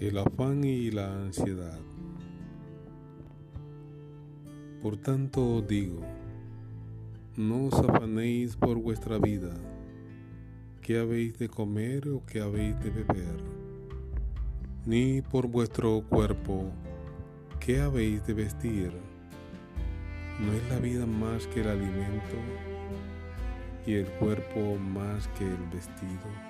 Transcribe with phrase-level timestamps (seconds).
[0.00, 1.78] el afán y la ansiedad.
[4.82, 6.00] Por tanto digo,
[7.36, 9.52] no os afanéis por vuestra vida,
[10.80, 13.42] qué habéis de comer o qué habéis de beber,
[14.86, 16.70] ni por vuestro cuerpo,
[17.60, 18.92] qué habéis de vestir.
[20.40, 22.36] ¿No es la vida más que el alimento
[23.86, 26.49] y el cuerpo más que el vestido?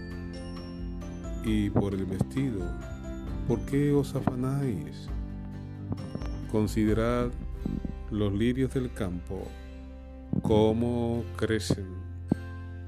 [1.43, 2.59] Y por el vestido.
[3.47, 5.07] ¿Por qué os afanáis?
[6.51, 7.31] Considerad
[8.11, 9.47] los lirios del campo,
[10.41, 11.87] cómo crecen,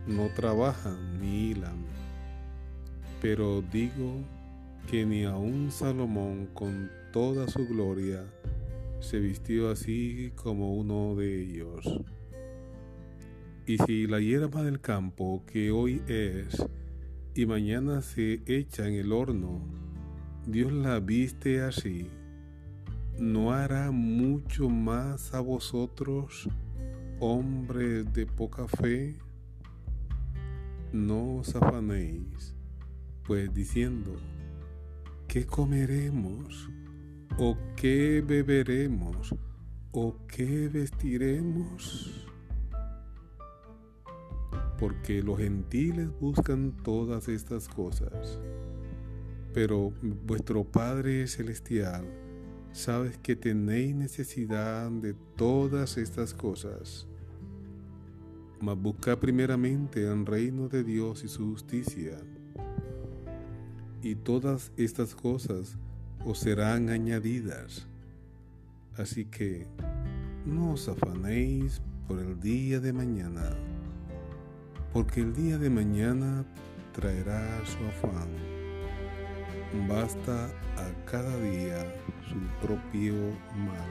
[0.08, 1.86] no trabajan ni hilan.
[3.22, 4.22] Pero digo
[4.90, 8.23] que ni aun Salomón con toda su gloria
[9.00, 11.86] se vistió así como uno de ellos.
[13.66, 16.66] Y si la hierba del campo que hoy es
[17.36, 19.62] y mañana se echa en el horno,
[20.45, 22.08] Dios la viste así,
[23.17, 26.48] ¿no hará mucho más a vosotros,
[27.20, 29.17] hombres de poca fe?
[30.92, 32.56] No os afanéis,
[33.26, 34.16] pues diciendo,
[35.28, 36.70] ¿qué comeremos?
[37.39, 39.34] ¿O qué beberemos?
[39.92, 42.28] ¿O qué vestiremos?
[44.80, 48.40] Porque los gentiles buscan todas estas cosas.
[49.54, 49.94] Pero
[50.26, 52.06] vuestro Padre Celestial
[52.72, 57.08] sabe que tenéis necesidad de todas estas cosas.
[58.60, 62.17] Mas buscad primeramente el reino de Dios y su justicia,
[64.02, 65.78] y todas estas cosas
[66.26, 67.88] os serán añadidas.
[68.95, 69.67] Así que
[70.45, 73.56] no os afanéis por el día de mañana
[74.93, 76.45] porque el día de mañana
[76.93, 78.30] traerá su afán.
[79.89, 81.83] Basta a cada día
[82.30, 83.14] su propio
[83.55, 83.89] mal.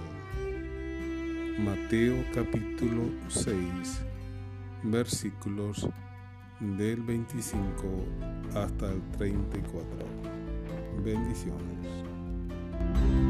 [1.59, 3.57] Mateo capítulo 6
[4.85, 5.87] versículos
[6.61, 7.61] del 25
[8.55, 9.85] hasta el 34.
[11.05, 13.22] Bendiciones.